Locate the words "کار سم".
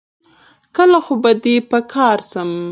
1.93-2.49